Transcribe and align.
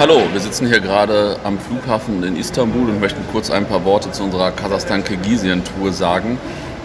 Hallo, 0.00 0.22
wir 0.32 0.40
sitzen 0.40 0.66
hier 0.66 0.80
gerade 0.80 1.36
am 1.44 1.58
Flughafen 1.58 2.22
in 2.22 2.34
Istanbul 2.34 2.88
und 2.88 3.02
möchten 3.02 3.22
kurz 3.32 3.50
ein 3.50 3.66
paar 3.66 3.84
Worte 3.84 4.10
zu 4.10 4.22
unserer 4.22 4.50
Kasachstan-Kirgisien-Tour 4.50 5.92
sagen. 5.92 6.38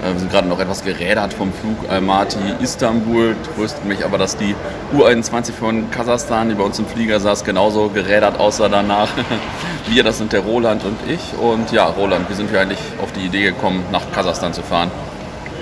Äh, 0.04 0.12
wir 0.12 0.20
sind 0.20 0.32
gerade 0.34 0.50
noch 0.50 0.60
etwas 0.60 0.84
gerädert 0.84 1.34
vom 1.34 1.54
Flug 1.54 1.90
Almaty 1.90 2.40
Istanbul. 2.60 3.38
Tröstet 3.56 3.86
mich 3.86 4.04
aber, 4.04 4.18
dass 4.18 4.36
die 4.36 4.54
U21 4.94 5.54
von 5.54 5.90
Kasachstan, 5.92 6.50
die 6.50 6.56
bei 6.56 6.64
uns 6.66 6.78
im 6.78 6.88
Flieger 6.88 7.22
saß, 7.22 7.46
genauso 7.46 7.88
gerädert 7.88 8.38
aussah 8.38 8.68
danach. 8.68 9.08
Wir, 9.88 10.04
das 10.04 10.18
sind 10.18 10.34
der 10.34 10.42
Roland 10.42 10.84
und 10.84 10.98
ich. 11.10 11.40
Und 11.40 11.72
ja, 11.72 11.86
Roland, 11.86 12.30
wie 12.30 12.34
sind 12.34 12.52
wir 12.52 12.60
eigentlich 12.60 12.82
auf 13.02 13.14
die 13.14 13.22
Idee 13.22 13.44
gekommen, 13.44 13.86
nach 13.94 14.12
Kasachstan 14.12 14.52
zu 14.52 14.62
fahren? 14.62 14.92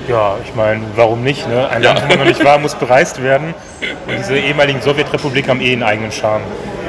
Ja, 0.08 0.38
ich 0.44 0.56
meine, 0.56 0.82
warum 0.96 1.22
nicht? 1.22 1.48
Ne? 1.48 1.70
Ein 1.70 1.84
ja. 1.84 1.94
Land, 1.94 2.04
wo 2.04 2.08
man 2.08 2.18
noch 2.18 2.26
nicht 2.26 2.44
war, 2.46 2.58
muss 2.58 2.74
bereist 2.74 3.22
werden. 3.22 3.54
Und 4.08 4.18
diese 4.18 4.40
ehemaligen 4.40 4.82
Sowjetrepublik 4.82 5.48
haben 5.48 5.62
eh 5.62 5.74
einen 5.74 5.84
eigenen 5.84 6.12
Charme. 6.12 6.42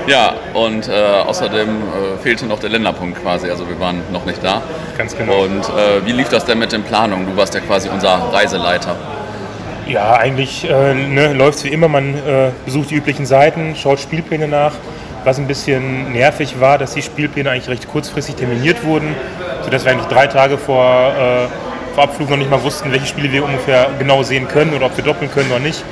Ja, 0.07 0.35
und 0.53 0.87
äh, 0.87 0.93
außerdem 0.93 1.69
äh, 1.69 2.23
fehlte 2.23 2.45
noch 2.45 2.59
der 2.59 2.69
Länderpunkt 2.69 3.23
quasi, 3.23 3.49
also 3.51 3.67
wir 3.69 3.81
waren 3.81 4.03
noch 4.13 4.27
nicht 4.27 4.45
da. 4.45 4.61
Ganz 4.99 5.17
genau. 5.17 5.45
Und 5.45 5.63
äh, 5.63 6.05
wie 6.05 6.13
lief 6.13 6.29
das 6.29 6.45
denn 6.45 6.59
mit 6.59 6.73
den 6.73 6.83
Planungen? 6.83 7.27
Du 7.27 7.37
warst 7.37 7.55
ja 7.55 7.61
quasi 7.61 7.89
unser 7.89 8.11
Reiseleiter. 8.33 8.97
Ja, 9.87 10.15
eigentlich 10.17 10.69
äh, 10.69 10.95
ne, 10.95 11.33
läuft 11.33 11.59
es 11.59 11.65
wie 11.65 11.69
immer. 11.69 11.89
Man 11.89 12.15
äh, 12.15 12.51
besucht 12.65 12.91
die 12.91 12.97
üblichen 12.97 13.25
Seiten, 13.25 13.77
schaut 13.77 13.99
Spielpläne 13.99 14.47
nach. 14.47 14.73
Was 15.25 15.39
ein 15.39 15.47
bisschen 15.47 16.13
nervig 16.13 16.61
war, 16.61 16.77
dass 16.77 16.93
die 16.93 17.01
Spielpläne 17.03 17.51
eigentlich 17.51 17.69
recht 17.69 17.89
kurzfristig 17.89 18.35
terminiert 18.35 18.85
wurden, 18.85 19.15
sodass 19.63 19.87
wir 19.87 19.93
eigentlich 19.93 20.09
drei 20.09 20.27
Tage 20.27 20.59
vor, 20.59 20.85
äh, 20.85 21.95
vor 21.95 22.05
Abflug 22.05 22.29
noch 22.29 22.37
nicht 22.37 22.51
mal 22.51 22.63
wussten, 22.63 22.93
welche 22.93 23.07
Spiele 23.07 23.33
wir 23.33 23.43
ungefähr 23.43 23.89
genau 23.99 24.23
sehen 24.23 24.49
können 24.49 24.75
oder 24.75 24.85
ob 24.87 24.97
wir 24.99 25.05
doppeln 25.05 25.31
können 25.31 25.51
oder 25.51 25.61
nicht. 25.61 25.83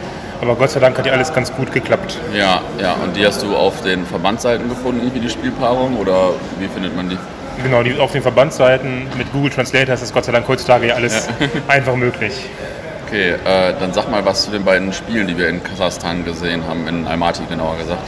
Aber 0.42 0.56
Gott 0.56 0.70
sei 0.70 0.80
Dank 0.80 0.98
hat 0.98 1.06
ja 1.06 1.12
alles 1.12 1.32
ganz 1.32 1.52
gut 1.52 1.72
geklappt. 1.72 2.18
Ja, 2.34 2.62
ja. 2.80 2.94
Und 2.94 3.14
die 3.14 3.24
hast 3.24 3.42
du 3.42 3.54
auf 3.54 3.80
den 3.82 4.04
Verbandsseiten 4.04 4.68
gefunden, 4.68 5.00
irgendwie 5.00 5.20
die 5.20 5.30
Spielpaarung? 5.30 5.96
Oder 5.96 6.30
wie 6.58 6.66
findet 6.66 6.96
man 6.96 7.08
die? 7.08 7.18
Genau, 7.62 7.84
die 7.84 7.96
auf 7.96 8.10
den 8.10 8.22
Verbandsseiten 8.22 9.06
mit 9.16 9.32
Google 9.32 9.50
Translator 9.50 9.94
ist 9.94 10.02
das 10.02 10.12
Gott 10.12 10.24
sei 10.24 10.32
Dank 10.32 10.48
heutzutage 10.48 10.88
ja 10.88 10.94
alles 10.96 11.28
ja. 11.38 11.46
einfach 11.68 11.94
möglich. 11.94 12.50
Okay, 13.06 13.34
äh, 13.34 13.74
dann 13.78 13.92
sag 13.92 14.10
mal 14.10 14.24
was 14.24 14.42
zu 14.42 14.50
den 14.50 14.64
beiden 14.64 14.92
Spielen, 14.92 15.28
die 15.28 15.38
wir 15.38 15.48
in 15.48 15.62
Kasachstan 15.62 16.24
gesehen 16.24 16.66
haben, 16.66 16.88
in 16.88 17.06
Almaty 17.06 17.44
genauer 17.48 17.76
gesagt. 17.76 18.02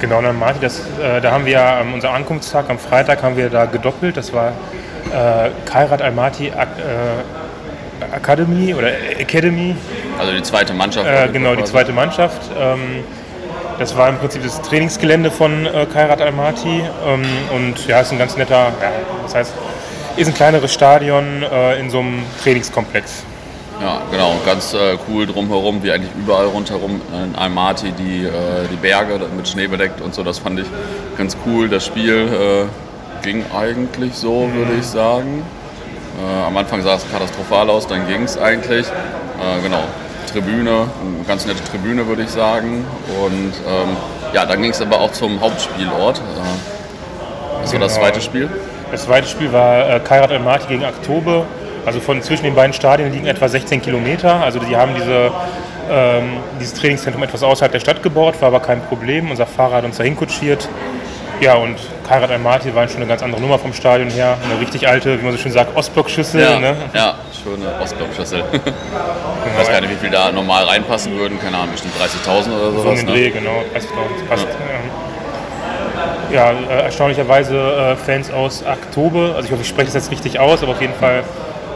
Genau, 0.00 0.20
in 0.20 0.26
Almaty, 0.26 0.60
das, 0.60 0.80
äh, 1.02 1.20
da 1.20 1.32
haben 1.32 1.44
wir 1.44 1.52
ja 1.52 1.80
ähm, 1.80 1.92
unser 1.92 2.12
Ankunftstag 2.12 2.70
am 2.70 2.78
Freitag 2.78 3.22
haben 3.22 3.36
wir 3.36 3.50
da 3.50 3.66
gedoppelt. 3.66 4.16
Das 4.16 4.32
war 4.32 4.52
äh, 5.12 5.50
Kairat 5.66 6.00
Almaty 6.00 6.48
äh, 6.48 6.52
Academy 8.14 8.74
oder 8.74 8.88
Academy 9.18 9.74
also 10.18 10.32
die 10.32 10.42
zweite 10.42 10.74
Mannschaft? 10.74 11.06
Äh, 11.08 11.28
genau, 11.32 11.54
die 11.54 11.64
zweite 11.64 11.92
Mannschaft. 11.92 12.50
Ähm, 12.58 13.04
das 13.78 13.96
war 13.96 14.08
im 14.08 14.18
Prinzip 14.18 14.42
das 14.42 14.60
Trainingsgelände 14.62 15.30
von 15.30 15.66
äh, 15.66 15.86
Kairat 15.86 16.20
Almaty. 16.20 16.82
Ähm, 17.06 17.22
und 17.54 17.86
ja, 17.86 18.00
ist 18.00 18.10
ein 18.10 18.18
ganz 18.18 18.36
netter, 18.36 18.72
ja, 18.80 18.90
das 19.22 19.34
heißt, 19.34 19.54
ist 20.16 20.26
ein 20.26 20.34
kleineres 20.34 20.74
Stadion 20.74 21.44
äh, 21.44 21.78
in 21.78 21.88
so 21.90 22.00
einem 22.00 22.22
Trainingskomplex. 22.42 23.22
Ja, 23.80 24.02
genau, 24.10 24.34
ganz 24.44 24.74
äh, 24.74 24.98
cool 25.08 25.24
drumherum, 25.26 25.84
wie 25.84 25.92
eigentlich 25.92 26.10
überall 26.18 26.46
rundherum 26.46 27.00
in 27.12 27.36
Almaty 27.36 27.92
die, 27.92 28.24
äh, 28.24 28.66
die 28.72 28.76
Berge 28.76 29.20
mit 29.36 29.46
Schnee 29.46 29.68
bedeckt 29.68 30.00
und 30.00 30.12
so, 30.12 30.24
das 30.24 30.40
fand 30.40 30.58
ich 30.58 30.66
ganz 31.16 31.36
cool. 31.46 31.68
Das 31.68 31.86
Spiel 31.86 32.68
äh, 33.22 33.24
ging 33.24 33.44
eigentlich 33.56 34.14
so, 34.14 34.50
würde 34.52 34.72
ich 34.80 34.84
sagen. 34.84 35.44
Äh, 36.18 36.46
am 36.46 36.56
Anfang 36.56 36.82
sah 36.82 36.94
es 36.94 37.10
katastrophal 37.10 37.70
aus, 37.70 37.86
dann 37.86 38.06
ging 38.08 38.24
es 38.24 38.36
eigentlich. 38.38 38.86
Äh, 38.86 39.62
genau, 39.62 39.82
Tribüne, 40.32 40.70
eine 40.70 41.24
ganz 41.26 41.46
nette 41.46 41.62
Tribüne, 41.64 42.06
würde 42.06 42.22
ich 42.22 42.30
sagen. 42.30 42.84
Und 43.24 43.52
ähm, 43.66 43.96
ja, 44.32 44.44
dann 44.44 44.60
ging 44.60 44.72
es 44.72 44.80
aber 44.82 45.00
auch 45.00 45.12
zum 45.12 45.40
Hauptspielort. 45.40 46.18
Äh, 46.18 46.20
genau. 47.66 47.72
war 47.72 47.80
das 47.80 47.94
zweite 47.94 48.20
Spiel? 48.20 48.48
Das 48.90 49.04
zweite 49.04 49.28
Spiel 49.28 49.52
war 49.52 49.96
äh, 49.96 50.00
Kairat 50.00 50.30
El-Mati 50.30 50.66
gegen 50.68 50.84
Aktobe. 50.84 51.44
Also 51.86 52.00
von 52.00 52.20
zwischen 52.22 52.44
den 52.44 52.54
beiden 52.54 52.72
Stadien 52.72 53.12
liegen 53.12 53.26
etwa 53.26 53.48
16 53.48 53.80
Kilometer. 53.80 54.42
Also 54.42 54.58
die 54.58 54.76
haben 54.76 54.94
diese, 54.94 55.30
ähm, 55.90 56.38
dieses 56.60 56.74
Trainingszentrum 56.74 57.22
etwas 57.22 57.42
außerhalb 57.42 57.72
der 57.72 57.80
Stadt 57.80 58.02
gebaut, 58.02 58.40
war 58.40 58.48
aber 58.48 58.60
kein 58.60 58.82
Problem. 58.82 59.30
Unser 59.30 59.46
Fahrer 59.46 59.76
hat 59.76 59.84
uns 59.84 59.96
dahin 59.96 60.16
kutschiert. 60.16 60.68
Ja, 61.40 61.54
und 61.54 61.76
Kairat 62.06 62.30
Almaty 62.30 62.74
war 62.74 62.88
schon 62.88 62.96
eine 62.96 63.06
ganz 63.06 63.22
andere 63.22 63.40
Nummer 63.40 63.58
vom 63.58 63.72
Stadion 63.72 64.10
her. 64.10 64.36
Eine 64.44 64.60
richtig 64.60 64.88
alte, 64.88 65.20
wie 65.20 65.24
man 65.24 65.32
so 65.32 65.38
schön 65.38 65.52
sagt, 65.52 65.76
Ostblockschüssel. 65.76 66.40
Ja, 66.40 66.58
ne? 66.58 66.76
ja 66.92 67.14
schöne 67.42 67.80
Ostblockschüssel. 67.80 68.42
genau. 68.50 68.64
Ich 69.50 69.60
weiß 69.60 69.70
gar 69.70 69.80
nicht, 69.80 69.90
wie 69.90 69.96
viel 69.96 70.10
da 70.10 70.30
normal 70.30 70.64
reinpassen 70.64 71.16
würden. 71.16 71.40
Keine 71.40 71.56
Ahnung, 71.56 71.72
bestimmt 71.72 71.94
30.000 71.94 72.28
oder 72.28 72.70
sowas. 72.72 72.82
So 72.82 72.90
in 72.90 72.96
den 72.96 73.06
ne? 73.06 73.12
Dreh, 73.12 73.30
genau. 73.30 73.62
30.000 73.74 74.28
passt. 74.28 74.46
Ja, 76.30 76.52
ja 76.52 76.58
äh, 76.68 76.82
erstaunlicherweise 76.84 77.56
äh, 77.56 77.96
Fans 77.96 78.30
aus 78.30 78.62
Oktober. 78.66 79.34
Also 79.36 79.46
ich 79.46 79.52
hoffe, 79.52 79.62
ich 79.62 79.68
spreche 79.68 79.86
das 79.86 79.94
jetzt 79.94 80.10
richtig 80.10 80.38
aus, 80.38 80.62
aber 80.62 80.72
auf 80.72 80.80
jeden 80.80 80.94
Fall 80.94 81.22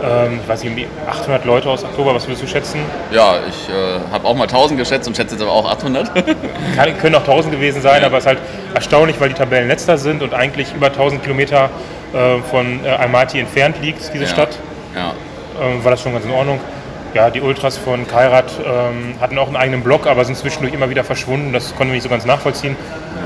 ähm, 0.03 0.41
ich 0.43 0.49
weiß 0.49 0.65
nicht, 0.65 0.89
800 1.09 1.45
Leute 1.45 1.69
aus 1.69 1.85
Oktober, 1.85 2.15
was 2.15 2.27
würdest 2.27 2.43
du 2.43 2.47
schätzen? 2.47 2.81
Ja, 3.11 3.37
ich 3.49 3.69
äh, 3.69 4.01
habe 4.13 4.27
auch 4.27 4.35
mal 4.35 4.45
1000 4.45 4.79
geschätzt 4.79 5.07
und 5.09 5.17
schätze 5.17 5.35
jetzt 5.35 5.43
aber 5.43 5.53
auch 5.53 5.71
800. 5.71 6.11
Kann, 6.77 6.99
können 6.99 7.15
auch 7.15 7.21
1000 7.21 7.55
gewesen 7.55 7.83
sein, 7.83 8.01
ja. 8.01 8.07
aber 8.07 8.19
es 8.19 8.25
ist 8.25 8.29
halt 8.29 8.39
erstaunlich, 8.75 9.21
weil 9.21 9.29
die 9.29 9.35
Tabellen 9.35 9.69
letzter 9.69 9.99
sind 9.99 10.23
und 10.23 10.35
eigentlich 10.35 10.75
über 10.75 10.87
1000 10.87 11.23
Kilometer 11.23 11.71
äh, 12.13 12.39
von 12.51 12.85
äh, 12.85 12.89
Almaty 12.89 13.41
entfernt 13.41 13.77
liegt, 13.81 14.13
diese 14.13 14.25
ja. 14.25 14.31
Stadt. 14.31 14.59
Ja. 14.95 15.13
Ähm, 15.61 15.85
war 15.85 15.91
das 15.91 16.01
schon 16.03 16.13
ganz 16.13 16.25
in 16.25 16.33
Ordnung. 16.33 16.61
Ja, 17.15 17.29
die 17.29 17.43
Ultras 17.43 17.77
von 17.77 18.07
Kairat 18.07 18.53
ähm, 18.65 19.15
hatten 19.21 19.37
auch 19.37 19.47
einen 19.47 19.57
eigenen 19.57 19.83
Block, 19.83 20.07
aber 20.07 20.25
sind 20.25 20.37
zwischendurch 20.37 20.73
immer 20.73 20.89
wieder 20.89 21.05
verschwunden. 21.05 21.53
Das 21.53 21.69
konnten 21.77 21.89
wir 21.89 21.95
nicht 21.95 22.05
so 22.05 22.09
ganz 22.09 22.25
nachvollziehen. 22.25 22.75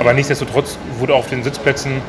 Aber 0.01 0.13
nichtsdestotrotz 0.13 0.77
wurde 0.99 1.15
auf 1.15 1.29
den 1.29 1.45
Sitzplätzen 1.45 2.03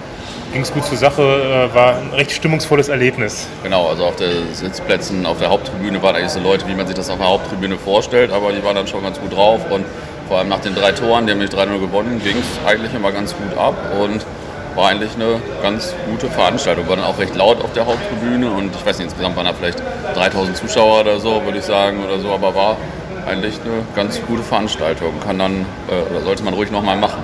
ging 0.58 0.64
es 0.64 0.74
gut 0.74 0.86
zur 0.86 0.98
Sache, 0.98 1.22
äh, 1.22 1.76
war 1.76 1.98
ein 1.98 2.10
recht 2.16 2.32
stimmungsvolles 2.32 2.90
Erlebnis. 2.90 3.48
Genau, 3.62 3.90
also 3.90 4.06
auf 4.06 4.16
den 4.16 4.56
Sitzplätzen 4.56 5.28
auf 5.28 5.38
der 5.38 5.52
Haupttribüne 5.52 6.02
waren 6.02 6.16
eigentlich 6.16 6.32
so 6.32 6.40
Leute, 6.40 6.68
wie 6.68 6.74
man 6.74 6.88
sich 6.88 6.96
das 6.96 7.12
auf 7.12 7.20
der 7.20 7.28
Haupttribüne 7.28 7.78
vorstellt, 7.78 8.32
aber 8.32 8.52
die 8.52 8.64
waren 8.64 8.76
dann 8.76 8.88
schon 8.88 9.04
ganz 9.04 9.20
gut 9.20 9.36
drauf 9.36 9.62
und 9.70 9.86
vor 10.28 10.40
allem 10.40 10.50
nach 10.50 10.60
den 10.60 10.74
drei 10.74 10.94
Toren, 10.94 11.28
die 11.28 11.34
haben 11.34 11.38
nicht 11.38 11.54
3-0 11.54 11.80
gewonnen, 11.80 12.20
ging 12.24 12.38
es 12.38 12.68
eigentlich 12.68 12.92
immer 12.96 13.12
ganz 13.12 13.36
gut 13.36 13.56
ab 13.56 13.76
und 14.02 14.26
war 14.74 14.90
eigentlich 14.90 15.14
eine 15.14 15.40
ganz 15.62 15.94
gute 16.10 16.28
Veranstaltung. 16.28 16.90
War 16.90 16.96
dann 16.96 17.06
auch 17.06 17.20
recht 17.20 17.36
laut 17.36 17.64
auf 17.64 17.74
der 17.74 17.86
Haupttribüne 17.86 18.50
und 18.50 18.76
ich 18.76 18.84
weiß 18.84 18.98
nicht, 18.98 19.10
insgesamt 19.10 19.36
waren 19.36 19.46
da 19.46 19.54
vielleicht 19.54 19.84
3000 20.16 20.58
Zuschauer 20.58 21.02
oder 21.02 21.20
so, 21.20 21.46
würde 21.46 21.60
ich 21.60 21.66
sagen, 21.66 22.04
oder 22.04 22.18
so, 22.18 22.32
aber 22.32 22.56
war 22.56 22.78
eigentlich 23.28 23.60
eine 23.64 23.86
ganz 23.96 24.20
gute 24.26 24.42
Veranstaltung. 24.42 25.20
Kann 25.24 25.38
dann, 25.38 25.68
äh, 25.88 26.12
oder 26.12 26.24
sollte 26.24 26.42
man 26.42 26.56
ruhig 26.56 26.72
nochmal 26.72 26.98
machen. 26.98 27.22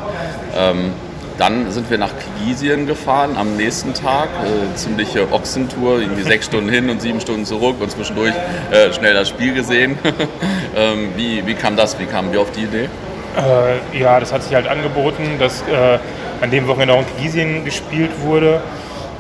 Ähm, 0.56 0.92
dann 1.38 1.72
sind 1.72 1.90
wir 1.90 1.98
nach 1.98 2.12
Kirgisien 2.18 2.86
gefahren 2.88 3.36
am 3.38 3.58
nächsten 3.58 3.94
Tag. 3.94 4.30
Äh, 4.44 4.76
ziemliche 4.76 5.32
Ochsentour, 5.32 6.00
irgendwie 6.00 6.24
sechs 6.24 6.46
Stunden 6.46 6.70
hin 6.70 6.90
und 6.90 7.02
sieben 7.02 7.20
Stunden 7.20 7.46
zurück 7.46 7.78
und 7.80 7.92
zwischendurch 7.92 8.34
äh, 8.72 8.94
schnell 8.94 9.14
das 9.14 9.30
Spiel 9.30 9.54
gesehen. 9.54 9.98
ähm, 10.76 11.10
wie, 11.16 11.46
wie 11.46 11.54
kam 11.56 11.76
das? 11.76 12.00
Wie 12.00 12.06
kamen 12.06 12.32
wir 12.32 12.42
auf 12.42 12.52
die 12.52 12.64
Idee? 12.64 12.90
Äh, 13.36 14.00
ja, 14.00 14.20
das 14.20 14.32
hat 14.32 14.44
sich 14.44 14.54
halt 14.54 14.68
angeboten, 14.68 15.24
dass 15.40 15.62
äh, 15.64 15.98
an 16.42 16.52
dem 16.52 16.68
Wochenende 16.68 16.94
auch 16.94 17.00
in 17.00 17.08
Kirgisien 17.16 17.66
gespielt 17.66 18.12
wurde. 18.22 18.62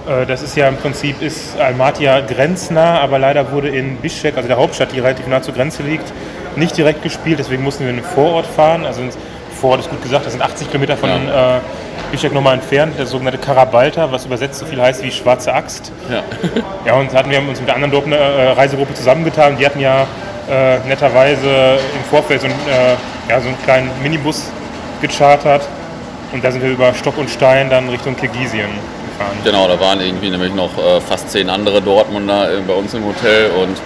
Äh, 0.07 0.25
das 0.25 0.44
ist 0.44 0.56
ja 0.56 0.68
im 0.68 0.78
Prinzip 0.78 1.22
ist 1.22 1.59
Almaty 1.59 2.07
grenznah, 2.28 3.00
aber 3.00 3.18
leider 3.18 3.52
wurde 3.52 3.69
in 3.69 3.97
Bishkek, 3.97 4.38
also 4.38 4.47
der 4.47 4.57
Hauptstadt, 4.57 4.91
die 4.91 5.00
relativ 5.00 5.28
nah 5.28 5.41
zur 5.41 5.53
Grenze 5.53 5.84
liegt, 5.84 6.13
nicht 6.56 6.78
direkt 6.78 7.02
gespielt. 7.02 7.40
Deswegen 7.40 7.63
mussten 7.63 7.84
wir 7.84 7.90
in 7.90 7.97
den 7.97 8.06
Vorort 8.06 8.46
fahren. 8.46 8.85
Also 8.85 9.02
Vorort 9.63 9.79
ist 9.79 9.90
gut 9.90 10.03
gesagt, 10.03 10.25
das 10.25 10.34
sind 10.34 10.41
80 10.41 10.68
Kilometer 10.68 10.97
von 10.97 11.09
ja. 11.09 11.56
äh, 11.56 11.59
Bischek 12.12 12.34
nochmal 12.34 12.56
entfernt, 12.56 13.00
der 13.00 13.06
sogenannte 13.06 13.40
Karabalta, 13.40 14.12
was 14.12 14.25
übersetzt 14.25 14.59
so 14.59 14.66
viel 14.66 14.81
heißt 14.81 15.01
wie 15.03 15.09
schwarze 15.09 15.53
Axt. 15.53 15.90
Ja, 16.12 16.22
ja 16.85 16.96
und 16.96 17.13
hatten 17.13 17.29
wir 17.29 17.40
uns 17.40 17.59
mit 17.59 17.69
der 17.69 17.75
anderen 17.75 17.94
Gruppe, 17.94 18.13
äh, 18.13 18.50
Reisegruppe 18.50 18.94
zusammengetan. 18.94 19.56
Die 19.56 19.66
hatten 19.66 19.79
ja 19.79 20.06
äh, 20.52 20.79
netterweise 20.85 21.78
im 21.96 22.03
Vorfeld 22.09 22.41
so, 22.41 22.47
ein, 22.47 22.52
äh, 22.52 23.31
ja, 23.31 23.40
so 23.40 23.47
einen 23.47 23.57
kleinen 23.63 23.90
Minibus 24.03 24.52
gechartert. 25.02 25.66
Und 26.34 26.44
da 26.44 26.52
sind 26.52 26.62
wir 26.62 26.72
über 26.72 26.94
Stock 26.94 27.18
und 27.18 27.29
Stein 27.29 27.70
dann 27.70 27.88
Richtung 27.88 28.17
Kirgisien 28.17 28.67
gefahren. 29.08 29.38
Genau, 29.46 29.70
da 29.70 29.79
waren 29.79 30.02
irgendwie 30.02 30.29
nämlich 30.29 30.53
noch 30.53 30.78
äh, 30.78 30.99
fast 30.99 31.29
zehn 31.32 31.49
andere 31.49 31.82
Dortmunder 31.82 32.52
äh, 32.52 32.59
bei 32.67 32.73
uns 32.73 32.93
im 32.96 33.05
Hotel 33.05 33.52
und 33.52 33.78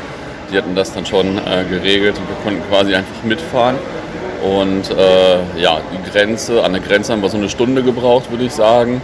die 0.51 0.57
hatten 0.57 0.73
das 0.73 0.91
dann 0.91 1.05
schon 1.05 1.37
äh, 1.37 1.65
geregelt 1.69 2.17
und 2.17 2.27
wir 2.27 2.35
konnten 2.43 2.67
quasi 2.67 2.95
einfach 2.95 3.23
mitfahren. 3.23 3.75
Und 4.47 4.89
äh, 4.91 5.61
ja, 5.61 5.79
die 5.91 6.11
Grenze, 6.11 6.63
an 6.63 6.73
der 6.73 6.81
Grenze 6.81 7.11
haben 7.11 7.21
wir 7.21 7.29
so 7.29 7.37
eine 7.37 7.49
Stunde 7.49 7.83
gebraucht, 7.83 8.31
würde 8.31 8.45
ich 8.45 8.53
sagen. 8.53 9.01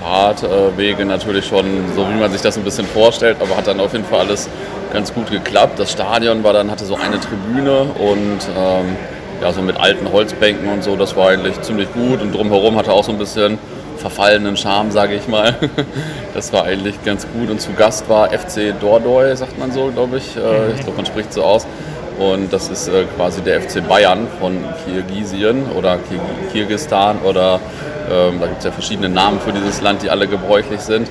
Fahrtwege 0.00 1.02
äh, 1.02 1.04
natürlich 1.04 1.46
schon 1.46 1.64
so, 1.96 2.06
wie 2.08 2.20
man 2.20 2.30
sich 2.30 2.40
das 2.40 2.56
ein 2.56 2.64
bisschen 2.64 2.86
vorstellt, 2.86 3.38
aber 3.40 3.56
hat 3.56 3.66
dann 3.66 3.80
auf 3.80 3.92
jeden 3.92 4.04
Fall 4.04 4.20
alles 4.20 4.48
ganz 4.92 5.12
gut 5.12 5.30
geklappt. 5.30 5.78
Das 5.78 5.90
Stadion 5.92 6.44
war 6.44 6.52
dann, 6.52 6.70
hatte 6.70 6.84
so 6.84 6.94
eine 6.96 7.18
Tribüne 7.18 7.82
und 7.98 8.38
ähm, 8.56 8.96
ja, 9.42 9.52
so 9.52 9.62
mit 9.62 9.76
alten 9.78 10.10
Holzbänken 10.12 10.68
und 10.68 10.84
so, 10.84 10.96
das 10.96 11.16
war 11.16 11.30
eigentlich 11.30 11.60
ziemlich 11.62 11.92
gut 11.92 12.22
und 12.22 12.32
drumherum 12.32 12.76
hatte 12.76 12.92
auch 12.92 13.04
so 13.04 13.12
ein 13.12 13.18
bisschen 13.18 13.58
verfallenen 13.96 14.56
Charme, 14.56 14.90
sage 14.90 15.14
ich 15.14 15.26
mal. 15.28 15.56
Das 16.34 16.52
war 16.52 16.64
eigentlich 16.64 17.02
ganz 17.02 17.26
gut 17.32 17.48
und 17.48 17.62
zu 17.62 17.72
Gast 17.72 18.10
war 18.10 18.28
FC 18.28 18.78
Dordoy, 18.78 19.34
sagt 19.34 19.58
man 19.58 19.72
so, 19.72 19.86
glaube 19.86 20.18
ich. 20.18 20.36
Äh, 20.36 20.72
ich 20.74 20.82
glaube, 20.82 20.98
man 20.98 21.06
spricht 21.06 21.32
so 21.32 21.42
aus. 21.42 21.66
Und 22.18 22.52
das 22.52 22.68
ist 22.68 22.88
äh, 22.88 23.04
quasi 23.16 23.42
der 23.42 23.60
FC 23.60 23.86
Bayern 23.86 24.26
von 24.40 24.64
Kirgisien 24.84 25.66
oder 25.76 25.98
Kirgistan 26.52 27.18
oder 27.22 27.60
Ähm, 28.10 28.38
da 28.40 28.46
gibt 28.46 28.58
es 28.58 28.64
ja 28.64 28.70
verschiedene 28.70 29.08
Namen 29.08 29.40
für 29.40 29.52
dieses 29.52 29.80
Land, 29.80 30.02
die 30.02 30.10
alle 30.10 30.28
gebräuchlich 30.28 30.80
sind. 30.80 31.08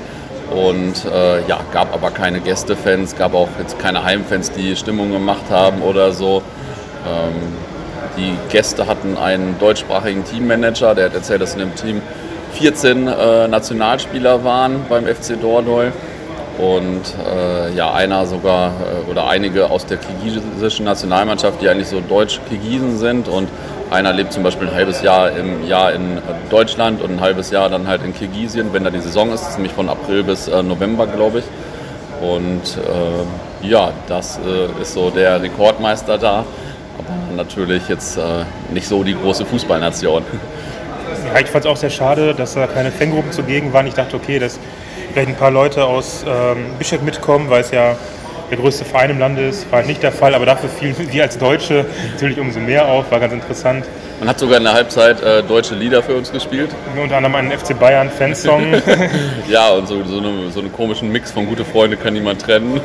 Und 0.52 1.06
äh, 1.06 1.46
ja, 1.48 1.60
gab 1.74 1.94
aber 1.94 2.12
keine 2.12 2.40
Gästefans, 2.40 3.16
gab 3.16 3.34
auch 3.34 3.50
jetzt 3.60 3.80
keine 3.80 4.04
Heimfans, 4.04 4.52
die 4.52 4.76
Stimmung 4.76 5.12
gemacht 5.12 5.46
haben 5.50 5.82
oder 5.82 6.12
so. 6.12 6.42
Ähm, 7.06 7.34
die 8.18 8.34
Gäste 8.50 8.88
hatten 8.88 9.18
einen 9.18 9.58
deutschsprachigen 9.60 10.24
Teammanager, 10.24 10.96
der 10.96 11.06
hat 11.06 11.16
erzählt, 11.16 11.42
dass 11.42 11.54
in 11.54 11.60
dem 11.60 11.76
Team 11.76 12.02
14 12.54 13.08
äh, 13.08 13.48
Nationalspieler 13.48 14.44
waren 14.46 14.86
beim 14.88 15.06
FC 15.06 15.42
Dordoy 15.42 15.92
und 16.58 17.02
äh, 17.26 17.74
ja, 17.76 17.94
einer 17.94 18.26
sogar 18.26 18.72
äh, 18.72 19.12
oder 19.12 19.28
einige 19.28 19.70
aus 19.70 19.86
der 19.86 19.98
kirgisischen 19.98 20.86
Nationalmannschaft, 20.86 21.62
die 21.62 21.70
eigentlich 21.70 21.90
so 21.90 22.00
deutsch-Kirgisen 22.00 22.98
sind 22.98 23.28
und 23.28 23.50
einer 23.92 24.14
lebt 24.14 24.34
zum 24.34 24.44
Beispiel 24.44 24.68
ein 24.68 24.74
halbes 24.74 25.02
Jahr 25.02 25.32
im 25.32 25.68
Jahr 25.68 25.94
in 25.94 26.20
Deutschland 26.50 27.02
und 27.02 27.12
ein 27.12 27.22
halbes 27.22 27.52
Jahr 27.52 27.70
dann 27.70 27.88
halt 27.88 28.04
in 28.04 28.14
Kirgisien, 28.14 28.74
wenn 28.74 28.84
da 28.84 28.90
die 28.90 29.00
Saison 29.00 29.32
ist, 29.32 29.46
das 29.46 29.58
nämlich 29.58 29.74
von 29.74 29.90
April 29.90 30.24
bis 30.24 30.48
äh, 30.48 30.64
November, 30.64 31.08
glaube 31.08 31.40
ich. 31.40 31.46
Und 32.22 32.62
äh, 32.78 33.68
ja, 33.68 33.92
das 34.08 34.40
äh, 34.40 34.82
ist 34.82 34.94
so 34.94 35.10
der 35.10 35.42
Rekordmeister 35.42 36.18
da, 36.18 36.46
aber 36.98 37.36
natürlich 37.36 37.88
jetzt 37.90 38.18
äh, 38.18 38.22
nicht 38.74 38.88
so 38.88 39.04
die 39.04 39.14
große 39.14 39.46
Fußballnation. 39.46 40.24
Ja, 41.34 41.40
ich 41.40 41.48
fand 41.48 41.66
es 41.66 41.72
auch 41.72 41.78
sehr 41.78 41.90
schade, 41.90 42.34
dass 42.34 42.54
da 42.54 42.68
keine 42.68 42.92
Fangruppen 42.92 43.32
zugegen 43.32 43.74
waren. 43.74 43.88
Ich 43.88 43.94
dachte, 43.94 44.16
okay, 44.16 44.40
dass 44.40 44.60
vielleicht 45.16 45.30
ein 45.30 45.38
paar 45.38 45.52
Leute 45.52 45.86
aus 45.86 46.26
ähm, 46.28 46.66
Bischek 46.78 47.02
mitkommen, 47.02 47.50
weil 47.50 47.62
es 47.62 47.72
ja 47.72 47.96
der 48.52 48.58
größte 48.58 48.84
Verein 48.84 49.12
im 49.12 49.20
Lande 49.20 49.48
ist. 49.48 49.72
War 49.72 49.82
nicht 49.82 50.04
der 50.04 50.12
Fall, 50.12 50.36
aber 50.36 50.46
dafür 50.46 50.68
fielen 50.68 50.94
wir 51.10 51.24
als 51.24 51.38
Deutsche 51.38 51.86
natürlich 52.12 52.38
umso 52.38 52.60
mehr 52.60 52.86
auf. 52.86 53.10
War 53.12 53.22
ganz 53.22 53.32
interessant. 53.32 53.86
Man 54.20 54.28
hat 54.28 54.40
sogar 54.40 54.58
in 54.58 54.66
der 54.66 54.74
Halbzeit 54.74 55.22
äh, 55.22 55.42
deutsche 55.42 55.74
Lieder 55.74 56.04
für 56.04 56.16
uns 56.16 56.34
gespielt. 56.34 56.70
Unter 57.02 57.16
anderem 57.16 57.36
einen 57.36 57.58
FC 57.58 57.80
Bayern 57.80 58.10
Fansong. 58.10 58.74
ja, 59.50 59.70
und 59.70 59.88
so, 59.88 60.04
so, 60.04 60.18
eine, 60.18 60.52
so 60.52 60.60
einen 60.60 60.74
komischen 60.74 61.10
Mix 61.14 61.32
von 61.32 61.46
gute 61.46 61.64
Freunde 61.64 61.96
kann 61.96 62.14
niemand 62.14 62.42
trennen. 62.42 62.82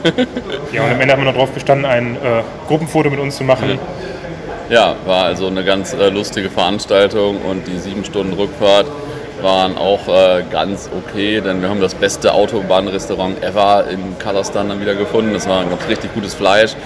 ja, 0.73 0.85
und 0.85 0.91
am 0.93 1.01
Ende 1.01 1.13
haben 1.13 1.23
wir 1.23 1.27
noch 1.27 1.35
darauf 1.35 1.51
bestanden, 1.51 1.85
ein 1.85 2.15
äh, 2.15 2.43
Gruppenfoto 2.69 3.11
mit 3.11 3.19
uns 3.19 3.37
zu 3.37 3.43
machen. 3.43 3.77
Ja, 4.69 4.95
war 5.05 5.25
also 5.25 5.49
eine 5.49 5.65
ganz 5.65 5.95
äh, 5.95 6.11
lustige 6.11 6.49
Veranstaltung 6.49 7.43
und 7.43 7.67
die 7.67 7.79
sieben 7.81 8.05
Stunden 8.05 8.35
Rückfahrt 8.35 8.87
waren 9.43 9.77
auch 9.77 10.09
äh, 10.09 10.43
ganz 10.51 10.91
okay, 10.97 11.41
denn 11.41 11.63
wir 11.63 11.69
haben 11.69 11.81
das 11.81 11.95
beste 11.95 12.33
Autobahnrestaurant 12.33 13.43
ever 13.43 13.87
in 13.91 14.19
Kasachstan 14.19 14.69
dann 14.69 14.81
wieder 14.81 14.95
gefunden. 14.95 15.33
Das 15.33 15.49
war 15.49 15.65
ganz 15.65 15.89
richtig 15.89 16.15
gutes 16.15 16.35
Fleisch. 16.35 16.77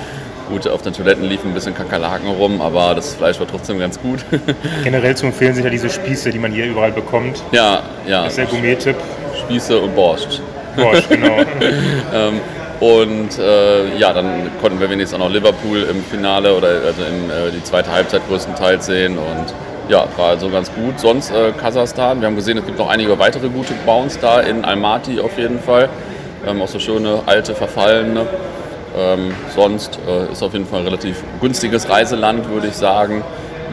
Gut, 0.48 0.68
auf 0.68 0.82
den 0.82 0.92
Toiletten 0.92 1.24
liefen 1.24 1.50
ein 1.50 1.54
bisschen 1.54 1.74
Kakerlaken 1.74 2.28
rum, 2.28 2.60
aber 2.60 2.94
das 2.94 3.14
Fleisch 3.14 3.40
war 3.40 3.46
trotzdem 3.46 3.78
ganz 3.78 3.98
gut. 4.00 4.24
Generell 4.84 5.16
zu 5.16 5.26
empfehlen 5.26 5.54
sind 5.54 5.64
ja 5.64 5.70
diese 5.70 5.88
Spieße, 5.88 6.30
die 6.30 6.38
man 6.38 6.52
hier 6.52 6.66
überall 6.66 6.92
bekommt. 6.92 7.42
Ja, 7.52 7.82
ja. 8.06 8.24
Das 8.24 8.32
ist 8.32 8.38
der 8.38 8.46
Gourmet-Tipp. 8.46 8.96
Spieße 9.40 9.78
und 9.78 9.94
Borscht. 9.94 10.40
Borscht, 10.76 11.08
genau. 11.08 11.38
ähm, 12.14 12.40
und 12.80 13.38
äh, 13.38 13.96
ja, 13.96 14.12
dann 14.12 14.50
konnten 14.60 14.80
wir 14.80 14.90
wenigstens 14.90 15.18
auch 15.18 15.26
noch 15.26 15.32
Liverpool 15.32 15.82
im 15.90 16.04
Finale 16.04 16.54
oder 16.54 16.68
also 16.68 17.02
in 17.02 17.30
äh, 17.30 17.50
die 17.54 17.62
zweite 17.62 17.90
Halbzeit 17.90 18.26
größtenteils 18.28 18.84
sehen 18.84 19.16
und 19.16 19.54
ja, 19.88 20.06
war 20.16 20.30
also 20.30 20.48
ganz 20.50 20.72
gut. 20.72 20.98
Sonst 20.98 21.30
äh, 21.30 21.52
Kasachstan, 21.52 22.20
wir 22.20 22.28
haben 22.28 22.36
gesehen, 22.36 22.58
es 22.58 22.66
gibt 22.66 22.78
noch 22.78 22.88
einige 22.88 23.18
weitere 23.18 23.48
gute 23.48 23.74
Bounce 23.86 24.18
da 24.20 24.40
in 24.40 24.64
Almaty 24.64 25.20
auf 25.20 25.36
jeden 25.38 25.60
Fall. 25.60 25.88
Ähm, 26.46 26.62
auch 26.62 26.68
so 26.68 26.78
schöne 26.78 27.20
alte, 27.26 27.54
verfallene. 27.54 28.26
Ähm, 28.96 29.34
sonst 29.54 29.98
äh, 30.08 30.32
ist 30.32 30.42
auf 30.42 30.52
jeden 30.52 30.66
Fall 30.66 30.80
ein 30.80 30.84
relativ 30.86 31.22
günstiges 31.40 31.88
Reiseland, 31.88 32.48
würde 32.48 32.68
ich 32.68 32.74
sagen. 32.74 33.22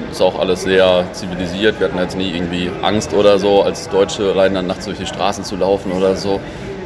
Ist 0.10 0.22
auch 0.22 0.40
alles 0.40 0.63
sehr 0.63 1.06
zivilisiert. 1.13 1.80
Wir 1.80 1.88
hatten 1.88 2.00
jetzt 2.00 2.18
nie 2.18 2.31
irgendwie 2.31 2.72
Angst 2.81 3.13
oder 3.13 3.38
so, 3.40 3.62
als 3.62 3.88
Deutsche 3.90 4.36
rein 4.36 4.54
dann 4.54 4.68
nachts 4.68 4.86
durch 4.86 4.98
die 4.98 5.06
Straßen 5.06 5.44
zu 5.44 5.56
laufen 5.56 5.92
oder 5.92 6.16
so. 6.16 6.40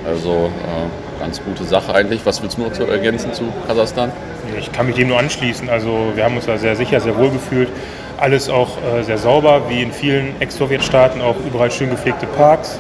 Also 0.06 0.32
äh, 0.32 1.20
ganz 1.20 1.42
gute 1.44 1.64
Sache 1.64 1.96
eigentlich. 1.96 2.26
Was 2.26 2.44
willst 2.44 2.58
du 2.58 2.64
noch 2.64 2.74
zu 2.74 2.84
ergänzen 2.84 3.34
zu 3.34 3.44
Kasachstan? 3.68 4.12
Ich 4.60 4.72
kann 4.72 4.86
mich 4.86 4.96
dem 4.96 5.08
nur 5.08 5.18
anschließen. 5.18 5.70
Also 5.70 6.12
wir 6.14 6.24
haben 6.24 6.36
uns 6.36 6.46
da 6.46 6.58
sehr 6.58 6.76
sicher, 6.76 7.00
sehr 7.00 7.18
wohl 7.18 7.32
gefühlt. 7.32 7.70
Alles 8.18 8.50
auch 8.50 8.70
äh, 8.78 9.04
sehr 9.04 9.18
sauber, 9.18 9.64
wie 9.70 9.82
in 9.82 9.92
vielen 9.92 10.40
Ex-Sowjetstaaten, 10.40 11.22
auch 11.22 11.36
überall 11.46 11.72
schön 11.72 11.90
gepflegte 11.90 12.26
Parks. 12.26 12.80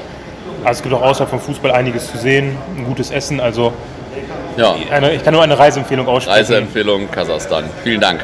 Also 0.63 0.79
es 0.79 0.83
gibt 0.83 0.95
auch 0.95 1.01
außerhalb 1.01 1.29
vom 1.29 1.39
Fußball 1.39 1.71
einiges 1.71 2.09
zu 2.09 2.17
sehen, 2.17 2.57
ein 2.77 2.85
gutes 2.85 3.11
Essen. 3.11 3.39
Also 3.39 3.73
ja. 4.57 4.75
eine, 4.91 5.13
ich 5.13 5.23
kann 5.23 5.33
nur 5.33 5.43
eine 5.43 5.57
Reiseempfehlung 5.57 6.07
aussprechen. 6.07 6.37
Reiseempfehlung 6.37 7.11
Kasachstan. 7.11 7.65
Vielen 7.83 8.01
Dank. 8.01 8.23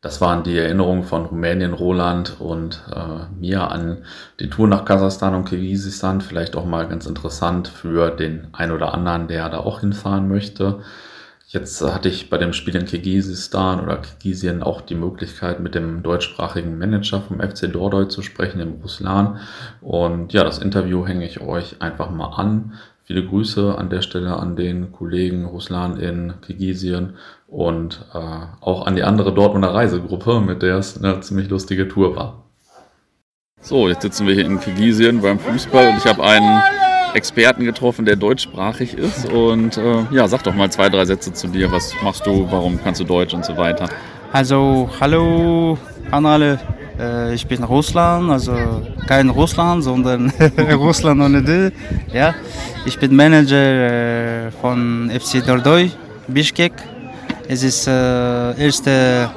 Das 0.00 0.20
waren 0.20 0.44
die 0.44 0.56
Erinnerungen 0.56 1.02
von 1.02 1.26
Rumänien, 1.26 1.72
Roland 1.74 2.36
und 2.38 2.84
äh, 2.94 3.34
mir 3.36 3.70
an 3.70 4.04
die 4.38 4.48
Tour 4.48 4.68
nach 4.68 4.84
Kasachstan 4.84 5.34
und 5.34 5.48
Kirgisistan. 5.48 6.20
Vielleicht 6.20 6.54
auch 6.54 6.64
mal 6.64 6.86
ganz 6.86 7.04
interessant 7.06 7.66
für 7.66 8.10
den 8.10 8.46
ein 8.52 8.70
oder 8.70 8.94
anderen, 8.94 9.26
der 9.26 9.48
da 9.48 9.58
auch 9.58 9.80
hinfahren 9.80 10.28
möchte. 10.28 10.80
Jetzt 11.50 11.80
hatte 11.80 12.10
ich 12.10 12.28
bei 12.28 12.36
dem 12.36 12.52
Spiel 12.52 12.76
in 12.76 12.84
Kirgisistan 12.84 13.80
oder 13.80 13.96
Kirgisien 13.96 14.62
auch 14.62 14.82
die 14.82 14.94
Möglichkeit, 14.94 15.60
mit 15.60 15.74
dem 15.74 16.02
deutschsprachigen 16.02 16.76
Manager 16.76 17.22
vom 17.22 17.40
FC 17.40 17.72
Dordoy 17.72 18.08
zu 18.08 18.20
sprechen, 18.20 18.58
dem 18.58 18.74
Ruslan. 18.82 19.40
Und 19.80 20.34
ja, 20.34 20.44
das 20.44 20.58
Interview 20.58 21.06
hänge 21.06 21.24
ich 21.24 21.40
euch 21.40 21.80
einfach 21.80 22.10
mal 22.10 22.34
an. 22.36 22.74
Viele 23.02 23.24
Grüße 23.24 23.78
an 23.78 23.88
der 23.88 24.02
Stelle 24.02 24.36
an 24.36 24.56
den 24.56 24.92
Kollegen 24.92 25.46
Ruslan 25.46 25.98
in 25.98 26.34
Kirgisien 26.42 27.14
und 27.46 28.04
äh, 28.12 28.18
auch 28.60 28.86
an 28.86 28.96
die 28.96 29.04
andere 29.04 29.32
Dortmunder 29.32 29.72
Reisegruppe, 29.72 30.42
mit 30.42 30.60
der 30.60 30.76
es 30.76 31.02
eine 31.02 31.20
ziemlich 31.20 31.48
lustige 31.48 31.88
Tour 31.88 32.14
war. 32.14 32.44
So, 33.62 33.88
jetzt 33.88 34.02
sitzen 34.02 34.26
wir 34.26 34.34
hier 34.34 34.44
in 34.44 34.60
Kirgisien 34.60 35.22
beim 35.22 35.38
Fußball 35.38 35.88
und 35.88 35.96
ich 35.96 36.04
habe 36.04 36.22
einen 36.22 36.77
Experten 37.18 37.64
getroffen, 37.64 38.04
der 38.04 38.16
deutschsprachig 38.16 38.94
ist. 38.94 39.30
Und 39.30 39.76
äh, 39.76 40.04
ja, 40.10 40.28
sag 40.28 40.44
doch 40.44 40.54
mal 40.54 40.70
zwei, 40.70 40.88
drei 40.88 41.04
Sätze 41.04 41.32
zu 41.32 41.48
dir. 41.48 41.70
Was 41.70 41.92
machst 42.02 42.24
du? 42.24 42.46
Warum 42.50 42.78
kannst 42.82 43.00
du 43.00 43.04
Deutsch 43.04 43.34
und 43.34 43.44
so 43.44 43.56
weiter? 43.56 43.88
Also, 44.32 44.88
hallo 45.00 45.76
an 46.10 46.24
alle. 46.24 46.58
Äh, 46.98 47.34
ich 47.34 47.46
bin 47.46 47.64
Russland, 47.64 48.30
also 48.30 48.54
kein 49.06 49.28
Russland, 49.30 49.82
sondern 49.82 50.32
Russland 50.86 51.20
ohne 51.20 51.42
D. 51.42 51.72
Ja, 52.12 52.34
ich 52.86 52.98
bin 52.98 53.14
Manager 53.16 54.46
äh, 54.46 54.50
von 54.60 55.10
FC 55.10 55.44
Dordoy, 55.44 55.90
Bishkek. 56.28 56.72
Es 57.48 57.62
ist 57.62 57.88
äh, 57.88 58.64
erste 58.64 59.30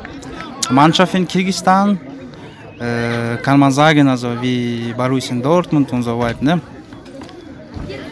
Mannschaft 0.69 1.15
in 1.15 1.27
Kirgisistan. 1.27 1.99
Äh, 2.79 3.37
kann 3.41 3.59
man 3.59 3.71
sagen, 3.71 4.07
also 4.07 4.29
wie 4.41 4.93
Borussia 4.97 5.35
Dortmund 5.35 5.91
und 5.93 6.03
so 6.03 6.17
weiter. 6.19 6.43
Ne? 6.43 6.61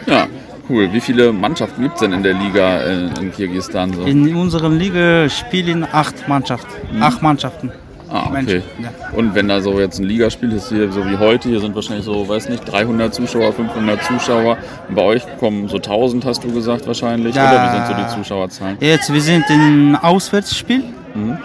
Ja, 0.10 0.28
cool. 0.70 0.92
Wie 0.92 1.02
viele 1.02 1.32
Mannschaften 1.32 1.84
gibt 1.84 1.96
es 1.96 2.02
denn 2.02 2.14
in 2.14 2.24
der 2.24 2.34
Liga 2.34 2.82
in, 2.84 3.12
in 3.22 3.32
Kirgisistan? 3.32 3.94
So? 3.94 4.04
In 4.04 4.36
unserer 4.36 4.70
Liga 4.70 5.30
spielen 5.30 5.86
acht 5.92 6.28
Mannschaften. 6.28 6.72
Hm. 6.92 7.04
Acht 7.04 7.22
Mannschaften. 7.22 7.72
Ah, 8.12 8.28
okay. 8.32 8.64
Ja. 8.82 8.90
Und 9.16 9.36
wenn 9.36 9.48
da 9.48 9.62
so 9.62 9.80
jetzt 9.80 10.00
ein 10.00 10.06
Ligaspiel 10.06 10.52
ist, 10.54 10.70
hier 10.70 10.92
so 10.92 11.06
wie 11.06 11.18
heute, 11.18 11.48
hier 11.50 11.60
sind 11.60 11.76
wahrscheinlich 11.76 12.06
so, 12.06 12.28
weiß 12.28 12.50
nicht, 12.50 12.66
300 12.66 13.14
Zuschauer, 13.14 13.54
500 13.54 14.04
Zuschauer. 14.04 14.58
Und 14.88 14.96
bei 14.96 15.04
euch 15.04 15.24
kommen 15.40 15.68
so 15.68 15.78
1000, 15.78 16.26
hast 16.26 16.44
du 16.44 16.52
gesagt 16.52 16.88
wahrscheinlich. 16.88 17.36
Ja, 17.36 17.52
Oder 17.52 17.64
wie 17.64 17.78
sind 17.78 17.88
so 17.88 18.04
die 18.04 18.24
Zuschauerzahlen? 18.24 18.78
Jetzt, 18.80 19.14
wir 19.14 19.22
sind 19.22 19.46
im 19.50 19.96
Auswärtsspiel. 19.96 20.86
Mhm. 21.14 21.38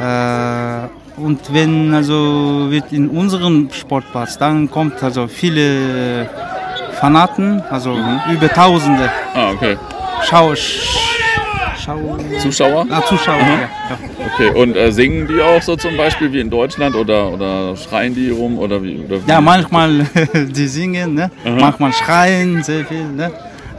Äh, 0.00 1.20
und 1.20 1.52
wenn 1.52 1.92
also 1.92 2.68
wird 2.70 2.92
in 2.92 3.08
unserem 3.08 3.68
Sportplatz, 3.72 4.38
dann 4.38 4.70
kommt 4.70 5.02
also 5.02 5.26
viele 5.26 6.28
Fanaten, 7.00 7.62
also 7.70 7.94
mhm. 7.94 8.20
über 8.30 8.48
Tausende. 8.48 9.10
Ah, 9.34 9.52
okay. 9.52 9.76
Schau, 10.28 10.54
Schau 11.82 12.18
Zuschauer? 12.38 12.86
Ah, 12.90 13.02
Zuschauer, 13.06 13.36
mhm. 13.36 13.48
ja, 13.48 13.68
ja. 13.90 13.98
Okay, 14.34 14.50
und 14.50 14.76
äh, 14.76 14.92
singen 14.92 15.26
die 15.26 15.40
auch 15.40 15.62
so 15.62 15.76
zum 15.76 15.96
Beispiel 15.96 16.30
wie 16.30 16.40
in 16.40 16.50
Deutschland 16.50 16.94
oder, 16.94 17.30
oder 17.30 17.74
schreien 17.76 18.14
die 18.14 18.28
rum? 18.28 18.58
Oder 18.58 18.82
wie, 18.82 18.98
oder 18.98 19.16
wie? 19.16 19.30
Ja, 19.30 19.40
manchmal 19.40 20.06
die 20.34 20.66
singen, 20.68 21.14
ne? 21.14 21.30
Mhm. 21.42 21.56
manchmal 21.56 21.92
schreien 21.94 22.62
sehr 22.62 22.84
viel. 22.84 23.04
Ne? 23.04 23.32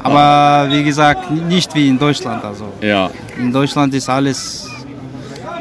Aber 0.04 0.20
ah. 0.20 0.68
wie 0.72 0.84
gesagt, 0.84 1.30
nicht 1.30 1.76
wie 1.76 1.90
in 1.90 2.00
Deutschland. 2.00 2.44
Also. 2.44 2.66
Ja. 2.82 3.12
In 3.38 3.54
Deutschland 3.54 3.94
ist 3.94 4.10
alles 4.10 4.71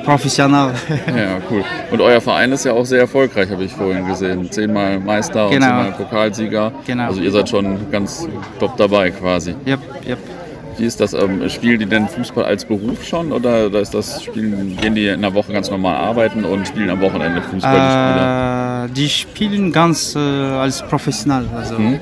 professionell. 0.05 0.73
ja, 1.07 1.41
cool. 1.51 1.65
Und 1.91 2.01
euer 2.01 2.21
Verein 2.21 2.53
ist 2.53 2.65
ja 2.65 2.73
auch 2.73 2.85
sehr 2.85 3.01
erfolgreich, 3.01 3.51
habe 3.51 3.65
ich 3.65 3.73
vorhin 3.73 4.07
gesehen. 4.07 4.51
Zehnmal 4.51 4.99
Meister 4.99 5.49
genau. 5.51 5.55
und 5.55 5.63
zehnmal 5.63 5.93
Pokalsieger. 5.93 6.73
Genau. 6.87 7.07
Also 7.07 7.21
ihr 7.21 7.31
seid 7.31 7.49
schon 7.49 7.91
ganz 7.91 8.29
top 8.59 8.77
dabei 8.77 9.11
quasi. 9.11 9.55
Yep, 9.67 9.81
yep. 10.09 10.19
Wie 10.79 10.87
ist 10.87 10.99
das? 10.99 11.13
Ähm, 11.13 11.47
spielen 11.51 11.79
die 11.79 11.87
denn 11.87 12.09
Fußball 12.09 12.45
als 12.45 12.65
Beruf 12.65 13.05
schon 13.05 13.33
oder, 13.33 13.67
ist 13.81 13.93
das 13.93 14.23
spielen, 14.25 14.79
gehen 14.81 14.95
die 14.95 15.09
in 15.09 15.21
der 15.21 15.35
Woche 15.35 15.53
ganz 15.53 15.71
normal 15.71 15.97
arbeiten 15.97 16.45
und 16.45 16.67
spielen 16.67 16.89
am 16.89 17.01
Wochenende 17.03 17.43
Fußball? 17.43 18.87
Äh, 18.87 18.93
die 18.93 19.09
spielen 19.09 19.73
ganz 19.73 20.15
äh, 20.15 20.19
als 20.19 20.83
professionell. 20.83 21.45
Also 21.55 21.77
hm? 21.77 22.01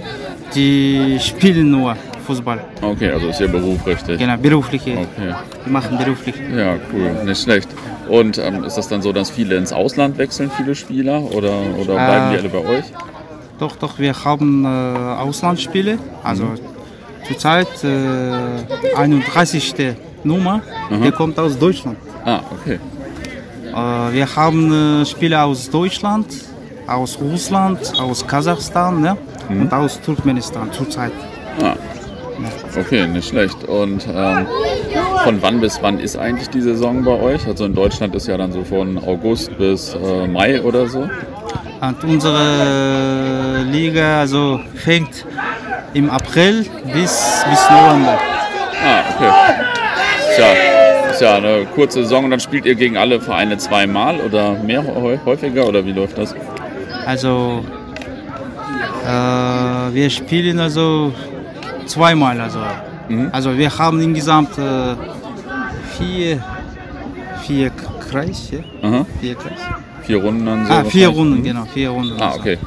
die 0.55 1.19
spielen 1.21 1.71
nur 1.71 1.97
Fußball. 2.29 2.61
Okay, 2.83 3.11
also 3.11 3.29
ist 3.29 3.41
ihr 3.41 3.49
Beruf 3.49 3.87
richtig. 3.87 4.19
Genau, 4.19 4.37
berufliche. 4.37 4.93
Okay. 4.93 5.35
Die 5.65 5.71
machen 5.71 5.97
beruflich. 5.97 6.35
Ja, 6.55 6.77
cool, 6.93 7.25
nicht 7.25 7.43
schlecht. 7.43 7.69
Und 8.07 8.37
ähm, 8.37 8.65
ist 8.65 8.77
das 8.77 8.87
dann 8.89 9.01
so, 9.01 9.13
dass 9.13 9.31
viele 9.31 9.57
ins 9.57 9.73
Ausland 9.73 10.19
wechseln, 10.19 10.51
viele 10.55 10.75
Spieler, 10.75 11.23
oder, 11.23 11.55
oder 11.81 11.95
bleiben 11.95 12.27
Äh, 12.27 12.31
die 12.33 12.39
alle 12.41 12.49
bei 12.51 12.69
euch? 12.69 12.85
Doch, 13.59 13.77
doch, 13.77 13.99
wir 13.99 14.13
haben 14.27 14.65
äh, 14.67 14.69
Auslandsspiele. 14.69 15.99
Also 16.23 16.45
zurzeit 17.27 17.83
äh, 17.83 18.95
31. 18.95 19.95
Nummer, 20.23 20.61
der 20.91 21.13
kommt 21.13 21.39
aus 21.39 21.59
Deutschland. 21.59 21.97
Ah, 22.27 22.41
okay. 22.51 22.79
Äh, 23.73 24.13
wir 24.13 24.37
haben 24.37 25.01
äh, 25.01 25.07
Spiele 25.07 25.43
aus 25.43 25.71
Deutschland, 25.71 26.27
aus 26.87 27.19
Russland, 27.21 27.95
aus 27.99 28.27
Kasachstan 28.27 29.01
ne? 29.01 29.17
und 29.49 29.73
aus 29.73 29.99
Turkmenistan 30.03 30.71
zurzeit. 30.73 31.13
Ah. 31.63 31.75
Okay, 32.78 33.07
nicht 33.07 33.28
schlecht. 33.28 33.64
Und 33.64 34.07
ähm, 34.14 34.47
von 35.25 35.42
wann 35.42 35.61
bis 35.61 35.78
wann 35.83 35.99
ist 35.99 36.16
eigentlich 36.16 36.49
die 36.50 36.61
Saison 36.61 37.04
bei 37.04 37.21
euch? 37.21 37.47
Also 37.47 37.64
in 37.64 37.75
Deutschland 37.75 38.14
ist 38.14 38.26
ja 38.28 38.37
dann 38.37 38.52
so 38.52 38.62
von 38.64 38.99
August 38.99 39.57
bis 39.59 39.95
äh, 39.95 40.26
Mai 40.26 40.61
oder 40.62 40.87
so. 40.87 41.09
Und 41.80 42.04
unsere 42.04 43.64
Liga 43.71 44.21
also 44.21 44.61
fängt 44.75 45.25
im 45.95 46.11
April 46.11 46.66
bis, 46.92 47.45
bis 47.50 47.71
November. 47.71 48.18
Ah, 48.85 49.00
okay. 49.14 49.33
Ist 50.30 50.38
ja, 50.38 51.11
ist 51.11 51.21
ja 51.21 51.35
eine 51.37 51.66
kurze 51.75 52.02
Saison 52.02 52.25
und 52.25 52.30
dann 52.30 52.40
spielt 52.40 52.66
ihr 52.66 52.75
gegen 52.75 52.97
alle 52.97 53.21
Vereine 53.21 53.59
zweimal 53.59 54.21
oder 54.21 54.54
mehr 54.54 54.83
häu- 54.85 55.18
häufiger 55.25 55.66
oder 55.66 55.85
wie 55.85 55.92
läuft 55.92 56.18
das? 56.18 56.35
Also 57.07 57.64
äh, 59.04 59.09
wir 59.95 60.11
spielen 60.11 60.61
also 60.61 61.12
zweimal. 61.88 62.40
Also, 62.40 62.59
also 63.33 63.57
wir 63.57 63.76
haben 63.78 64.00
insgesamt 64.00 64.57
äh, 64.59 64.95
vier, 65.99 66.42
vier 67.42 67.71
Kreis. 68.11 68.50
Ja? 68.50 68.59
Aha. 68.88 69.07
Vier 69.21 69.35
Kreis. 69.35 69.59
Vier 70.02 70.18
Runden 70.18 70.47
dann 70.47 70.66
so? 70.66 70.73
Ah, 70.73 70.85
vier? 70.85 71.09
Runden, 71.09 71.42
genau, 71.42 71.64
vier 71.66 71.90
Runden. 71.90 72.21
Ah, 72.21 72.35
okay. 72.35 72.59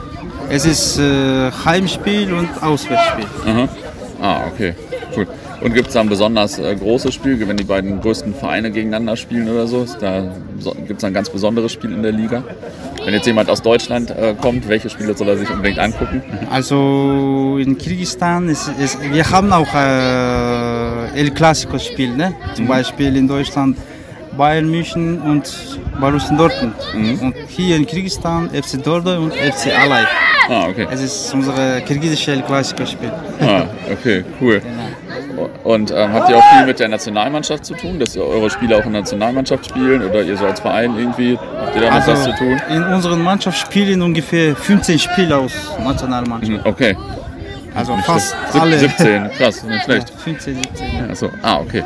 Es 0.49 0.65
ist 0.65 0.99
äh, 0.99 1.49
Heimspiel 1.65 2.33
und 2.33 2.49
Auswärtsspiel. 2.61 3.25
Ah, 4.21 4.41
okay. 4.53 4.75
Cool. 5.15 5.27
Und 5.61 5.73
gibt 5.73 5.87
es 5.87 5.93
da 5.93 6.01
ein 6.01 6.09
besonders 6.09 6.59
äh, 6.59 6.75
großes 6.75 7.13
Spiel, 7.13 7.39
wenn 7.47 7.57
die 7.57 7.63
beiden 7.63 8.01
größten 8.01 8.33
Vereine 8.33 8.71
gegeneinander 8.71 9.15
spielen 9.15 9.49
oder 9.49 9.67
so? 9.67 9.83
Ist 9.83 9.97
da, 10.01 10.23
gibt 10.87 10.99
es 10.99 11.03
ein 11.03 11.13
ganz 11.13 11.29
besonderes 11.29 11.71
Spiel 11.71 11.93
in 11.93 12.03
der 12.03 12.11
Liga? 12.11 12.43
Wenn 13.03 13.13
jetzt 13.13 13.25
jemand 13.25 13.49
aus 13.49 13.61
Deutschland 13.61 14.11
äh, 14.11 14.35
kommt, 14.39 14.67
welche 14.67 14.89
Spiele 14.89 15.15
soll 15.15 15.29
er 15.29 15.37
sich 15.37 15.49
unbedingt 15.49 15.79
angucken? 15.79 16.21
Also 16.49 17.57
in 17.59 17.77
Kirgisistan, 17.77 18.47
ist, 18.47 18.71
ist, 18.79 18.97
wir 19.01 19.29
haben 19.29 19.51
auch 19.51 19.73
äh, 19.73 21.19
El 21.19 21.31
Clasico 21.31 21.79
Spiel, 21.79 22.15
ne? 22.15 22.33
zum 22.53 22.67
Beispiel 22.67 23.15
in 23.15 23.27
Deutschland 23.27 23.77
Bayern 24.37 24.69
München 24.69 25.19
und 25.21 25.79
Borussia 25.99 26.35
Dortmund. 26.35 26.75
Und 26.93 27.33
hier 27.47 27.75
in 27.75 27.85
Kirgisistan 27.85 28.49
FC 28.49 28.81
Dortmund 28.83 29.19
und 29.19 29.33
FC 29.33 29.67
Alay. 29.67 30.05
Ah, 30.47 30.67
okay. 30.69 30.87
Es 30.91 31.01
ist 31.01 31.33
unser 31.33 31.81
kirgisische 31.81 32.31
El 32.31 32.41
Clasico 32.43 32.85
Spiel. 32.85 33.11
Ah, 33.39 33.65
okay, 33.91 34.23
cool. 34.39 34.61
Und 35.63 35.91
ähm, 35.91 36.13
habt 36.13 36.29
ihr 36.29 36.37
auch 36.37 36.43
viel 36.57 36.65
mit 36.65 36.79
der 36.79 36.87
Nationalmannschaft 36.87 37.65
zu 37.65 37.73
tun, 37.75 37.99
dass 37.99 38.15
ihr 38.15 38.23
eure 38.23 38.49
Spieler 38.49 38.77
auch 38.77 38.85
in 38.85 38.93
der 38.93 39.01
Nationalmannschaft 39.01 39.65
spielen 39.65 40.03
oder 40.03 40.21
ihr 40.23 40.37
so 40.37 40.45
als 40.45 40.59
Verein 40.59 40.97
irgendwie, 40.97 41.37
habt 41.37 41.75
ihr 41.75 41.81
damit 41.81 42.07
was 42.07 42.23
zu 42.23 42.31
tun? 42.35 42.61
in 42.69 42.83
unserer 42.83 43.15
Mannschaft 43.15 43.57
spielen 43.59 44.01
ungefähr 44.01 44.55
15 44.55 44.99
Spieler 44.99 45.39
aus 45.39 45.51
Nationalmannschaft. 45.83 46.63
Hm, 46.65 46.71
Okay, 46.71 46.97
Also 47.75 47.95
nicht 47.95 48.05
fast 48.05 48.35
schlecht. 48.49 48.61
Alle. 48.61 48.79
17, 48.79 49.29
krass, 49.37 49.63
nicht 49.63 49.77
Ja, 49.77 49.83
schlecht. 49.83 50.09
15, 50.09 50.55
17. 50.55 50.87
Ja. 50.99 51.09
Achso, 51.11 51.29
ah, 51.41 51.57
okay. 51.59 51.83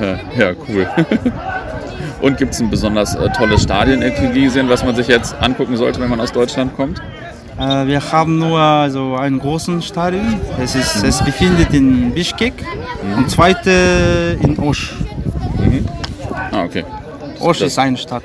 Äh, 0.00 0.40
ja, 0.40 0.52
cool. 0.68 0.86
Und 2.22 2.38
gibt 2.38 2.54
es 2.54 2.60
ein 2.60 2.70
besonders 2.70 3.14
äh, 3.14 3.28
tolles 3.30 3.62
Stadion 3.64 4.00
in 4.00 4.14
Kirgisien, 4.14 4.68
was 4.70 4.82
man 4.84 4.94
sich 4.96 5.06
jetzt 5.08 5.34
angucken 5.40 5.76
sollte, 5.76 6.00
wenn 6.00 6.08
man 6.08 6.20
aus 6.20 6.32
Deutschland 6.32 6.74
kommt? 6.74 7.00
Äh, 7.58 7.86
wir 7.86 8.12
haben 8.12 8.38
nur 8.38 8.58
also 8.58 9.14
einen 9.16 9.38
großen 9.38 9.80
Stadion. 9.82 10.38
Es, 10.60 10.74
ist, 10.74 11.02
es 11.02 11.22
befindet 11.24 11.72
in 11.72 12.12
Bishkek 12.12 12.52
und 13.16 13.30
zweite 13.30 14.38
in 14.42 14.58
Osh. 14.58 14.94
Ah, 16.52 16.64
okay. 16.64 16.84
Osh 17.40 17.62
ist 17.62 17.78
eine 17.78 17.96
Stadt. 17.96 18.22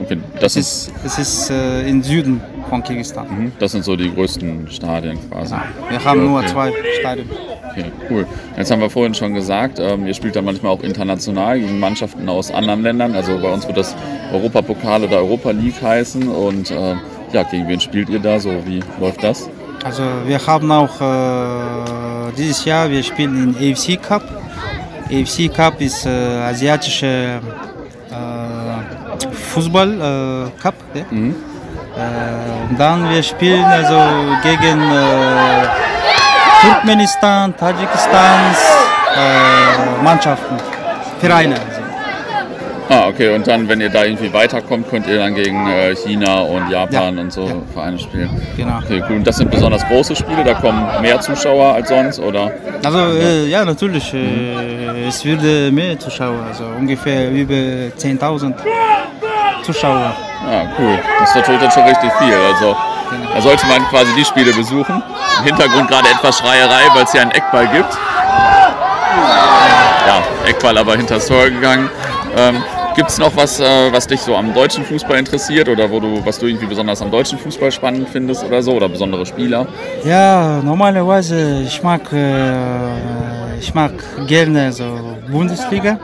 okay. 0.00 0.18
Das, 0.40 0.56
Es 0.56 0.88
ist, 0.88 0.92
es 1.04 1.18
ist 1.18 1.50
äh, 1.50 1.88
im 1.88 2.02
Süden 2.02 2.40
von 2.68 2.82
Kirgisistan. 2.82 3.26
mhm, 3.28 3.52
das 3.58 3.72
sind 3.72 3.84
so 3.84 3.94
die 3.96 4.12
größten 4.12 4.68
Stadien 4.70 5.18
quasi. 5.30 5.54
Wir 5.88 6.04
haben 6.04 6.24
nur 6.24 6.38
Okay. 6.40 6.48
zwei 6.48 6.72
Stadien. 7.00 7.30
Okay, 7.70 7.84
cool. 8.10 8.26
Jetzt 8.56 8.70
haben 8.70 8.80
wir 8.80 8.90
vorhin 8.90 9.14
schon 9.14 9.32
gesagt, 9.34 9.78
ähm, 9.78 10.06
ihr 10.06 10.14
spielt 10.14 10.36
dann 10.36 10.44
manchmal 10.44 10.72
auch 10.72 10.82
international 10.82 11.58
gegen 11.60 11.78
Mannschaften 11.80 12.28
aus 12.28 12.50
anderen 12.50 12.82
Ländern. 12.82 13.14
Also 13.14 13.38
bei 13.40 13.50
uns 13.52 13.66
wird 13.66 13.76
das 13.78 13.94
Europapokal 14.32 15.04
oder 15.04 15.18
Europa 15.18 15.52
League 15.52 15.80
heißen. 15.80 16.28
Und 16.28 16.70
äh, 16.70 16.94
ja, 17.32 17.42
gegen 17.42 17.68
wen 17.68 17.80
spielt 17.80 18.08
ihr 18.08 18.20
da 18.20 18.38
so? 18.38 18.50
Wie 18.66 18.82
läuft 19.00 19.22
das? 19.22 19.48
Also 19.84 20.02
wir 20.26 20.38
haben 20.46 20.70
auch 20.70 21.00
äh, 21.00 22.32
dieses 22.36 22.64
Jahr, 22.64 22.90
wir 22.90 23.02
spielen 23.02 23.54
in 23.58 23.72
AFC 23.72 24.00
Cup. 24.00 24.22
AFC 25.10 25.52
Cup 25.52 25.80
ist 25.80 26.06
äh, 26.06 26.10
asiatische 26.10 27.40
äh, 28.10 29.34
Fußball 29.34 29.90
äh, 29.92 30.62
Cup. 30.62 30.74
Ja? 30.94 31.02
Äh, 31.02 32.70
und 32.70 32.78
dann 32.78 33.10
wir 33.10 33.22
spielen 33.22 33.64
also 33.64 33.98
gegen 34.42 34.80
äh, 34.80 35.66
Turkmenistan, 36.62 37.54
Tadschikistans 37.56 38.58
äh, 39.16 40.02
Mannschaften, 40.02 40.56
Vereine. 41.20 41.71
Okay. 43.14 43.34
Und 43.34 43.46
dann, 43.46 43.68
wenn 43.68 43.80
ihr 43.80 43.90
da 43.90 44.04
irgendwie 44.04 44.32
weiterkommt, 44.32 44.88
könnt 44.88 45.06
ihr 45.06 45.18
dann 45.18 45.34
gegen 45.34 45.66
äh, 45.68 45.94
China 45.94 46.40
und 46.40 46.70
Japan 46.70 47.16
Ja, 47.16 47.22
und 47.22 47.32
so 47.32 47.46
ja. 47.46 47.54
Vereine 47.72 47.98
spielen. 47.98 48.30
Genau. 48.56 48.78
Okay, 48.78 49.02
cool. 49.08 49.16
Und 49.16 49.26
das 49.26 49.36
sind 49.36 49.50
besonders 49.50 49.86
große 49.86 50.16
Spiele, 50.16 50.42
da 50.44 50.54
kommen 50.54 50.84
mehr 51.02 51.20
Zuschauer 51.20 51.74
als 51.74 51.88
sonst, 51.88 52.18
oder? 52.20 52.50
Also 52.84 52.98
äh, 52.98 53.46
ja, 53.46 53.64
natürlich. 53.64 54.12
Äh, 54.14 55.06
es 55.08 55.24
würde 55.24 55.70
mehr 55.72 55.98
Zuschauer, 55.98 56.44
also 56.48 56.64
ungefähr 56.78 57.30
über 57.30 57.54
10.000 57.54 58.54
Zuschauer. 59.62 60.14
Ah, 60.44 60.64
cool. 60.78 60.98
Das 61.20 61.30
ist 61.30 61.36
natürlich 61.36 61.60
dann 61.60 61.70
schon 61.70 61.84
richtig 61.84 62.10
viel. 62.18 62.34
Also 62.34 62.76
da 63.34 63.40
sollte 63.40 63.66
man 63.66 63.82
quasi 63.88 64.12
die 64.16 64.24
Spiele 64.24 64.52
besuchen. 64.52 65.02
Im 65.40 65.44
Hintergrund 65.44 65.88
gerade 65.88 66.08
etwas 66.08 66.38
Schreierei, 66.38 66.82
weil 66.94 67.04
es 67.04 67.12
hier 67.12 67.22
einen 67.22 67.30
Eckball 67.32 67.68
gibt. 67.68 67.96
Ja, 70.06 70.22
Eckball 70.46 70.78
aber 70.78 70.96
hinter 70.96 71.16
das 71.16 71.26
Tor 71.26 71.48
gegangen. 71.48 71.88
Ähm, 72.36 72.62
Gibt 72.94 73.08
es 73.08 73.18
noch 73.18 73.34
was, 73.36 73.58
äh, 73.58 73.92
was 73.92 74.06
dich 74.06 74.20
so 74.20 74.36
am 74.36 74.52
deutschen 74.52 74.84
Fußball 74.84 75.18
interessiert 75.18 75.68
oder 75.68 75.90
wo 75.90 75.98
du, 75.98 76.24
was 76.24 76.38
du 76.38 76.46
irgendwie 76.46 76.66
besonders 76.66 77.00
am 77.00 77.10
deutschen 77.10 77.38
Fußball 77.38 77.72
spannend 77.72 78.08
findest 78.10 78.44
oder 78.44 78.62
so 78.62 78.72
oder 78.72 78.88
besondere 78.88 79.24
Spieler? 79.24 79.66
Ja, 80.04 80.60
normalerweise 80.62 81.62
ich 81.66 81.82
mag 81.82 82.12
äh, 82.12 83.58
ich 83.58 83.72
mag 83.72 83.92
gerne 84.26 84.72
so 84.72 85.16
Bundesliga. 85.30 85.98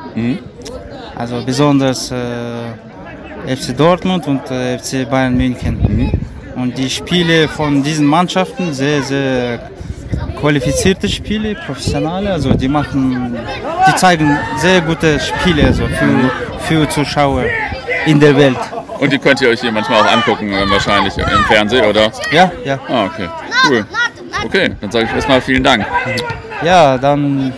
Also 1.15 1.43
besonders 1.45 2.11
äh, 2.11 3.55
FC 3.57 3.77
Dortmund 3.77 4.27
und 4.27 4.51
äh, 4.51 4.79
FC 4.79 5.09
Bayern 5.11 5.37
München. 5.37 6.13
Und 6.57 6.79
die 6.79 6.89
Spiele 6.89 7.49
von 7.49 7.83
diesen 7.83 8.07
Mannschaften 8.07 8.73
sehr 8.73 9.03
sehr 9.03 9.71
qualifizierte 10.41 11.09
Spiele, 11.09 11.55
professionelle, 11.55 12.33
also 12.33 12.53
die 12.55 12.69
machen, 12.69 13.37
die 13.87 13.95
zeigen 13.97 14.37
sehr 14.57 14.81
gute 14.81 15.19
Spiele 15.19 15.67
also 15.67 15.87
für, 15.87 16.31
für 16.61 16.89
Zuschauer 16.89 17.45
in 18.07 18.21
der 18.21 18.37
Welt. 18.37 18.59
Und 19.01 19.13
die 19.13 19.19
könnt 19.19 19.41
ihr 19.41 19.49
euch 19.49 19.61
hier 19.61 19.73
manchmal 19.73 20.01
auch 20.01 20.13
angucken, 20.13 20.53
äh, 20.53 20.69
wahrscheinlich 20.71 21.17
im 21.19 21.45
Fernsehen, 21.47 21.85
oder? 21.85 22.11
Ja, 22.33 22.51
ja. 22.65 22.79
Ah, 22.89 23.05
okay. 23.07 23.29
Cool. 23.69 23.87
Okay, 24.45 24.71
dann 24.81 24.91
sage 24.91 25.07
ich 25.07 25.15
erstmal 25.15 25.41
vielen 25.41 25.65
Dank. 25.65 25.85
Ja, 26.65 26.99
dann 26.99 27.53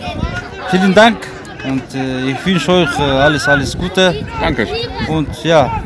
vielen 0.69 0.93
Dank 0.93 1.17
und 1.63 1.83
äh, 1.93 2.31
ich 2.31 2.45
wünsche 2.45 2.71
euch 2.71 2.99
äh, 2.99 3.03
alles, 3.03 3.47
alles 3.47 3.77
Gute 3.77 4.25
Danke. 4.39 4.67
und 5.07 5.43
ja, 5.43 5.83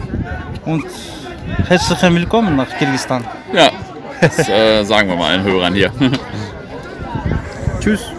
und 0.65 0.85
herzlich 1.67 2.01
willkommen 2.01 2.55
nach 2.55 2.69
Kirgisistan. 2.77 3.25
Ja, 3.53 3.69
das 4.21 4.47
äh, 4.47 4.83
sagen 4.83 5.09
wir 5.09 5.15
mal 5.15 5.31
allen 5.31 5.43
Hörern 5.43 5.73
hier. 5.73 5.91
Tschüss. 7.85 8.14